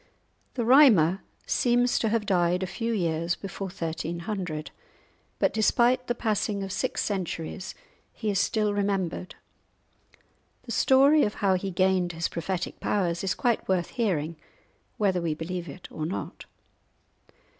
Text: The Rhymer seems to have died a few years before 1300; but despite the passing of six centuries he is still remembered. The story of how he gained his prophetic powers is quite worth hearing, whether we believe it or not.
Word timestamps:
The 0.55 0.65
Rhymer 0.65 1.21
seems 1.45 1.99
to 1.99 2.09
have 2.09 2.25
died 2.25 2.63
a 2.63 2.65
few 2.65 2.91
years 2.91 3.35
before 3.35 3.67
1300; 3.67 4.71
but 5.37 5.53
despite 5.53 6.07
the 6.07 6.15
passing 6.15 6.63
of 6.63 6.71
six 6.71 7.03
centuries 7.03 7.75
he 8.11 8.31
is 8.31 8.39
still 8.39 8.73
remembered. 8.73 9.35
The 10.63 10.71
story 10.71 11.23
of 11.23 11.35
how 11.35 11.53
he 11.53 11.69
gained 11.69 12.13
his 12.13 12.29
prophetic 12.29 12.79
powers 12.79 13.23
is 13.23 13.35
quite 13.35 13.67
worth 13.67 13.89
hearing, 13.89 14.37
whether 14.97 15.21
we 15.21 15.35
believe 15.35 15.69
it 15.69 15.87
or 15.91 16.07
not. 16.07 16.45